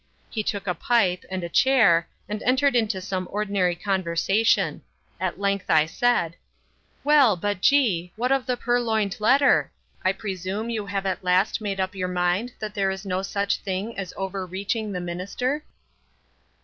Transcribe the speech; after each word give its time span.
He 0.31 0.41
took 0.41 0.65
a 0.65 0.73
pipe 0.73 1.25
and 1.29 1.43
a 1.43 1.47
chair 1.47 2.07
and 2.27 2.41
entered 2.41 2.75
into 2.75 3.01
some 3.01 3.27
ordinary 3.29 3.75
conversation. 3.75 4.81
At 5.19 5.39
length 5.39 5.69
I 5.69 5.85
said,— 5.85 6.37
"Well, 7.03 7.35
but 7.37 7.61
G——, 7.61 8.11
what 8.15 8.31
of 8.31 8.47
the 8.47 8.57
purloined 8.57 9.17
letter? 9.19 9.71
I 10.03 10.13
presume 10.13 10.71
you 10.71 10.87
have 10.87 11.05
at 11.05 11.23
last 11.23 11.61
made 11.61 11.79
up 11.79 11.93
your 11.93 12.07
mind 12.07 12.53
that 12.57 12.73
there 12.73 12.89
is 12.89 13.05
no 13.05 13.21
such 13.21 13.57
thing 13.59 13.95
as 13.95 14.11
overreaching 14.17 14.91
the 14.91 15.01
Minister?" 15.01 15.63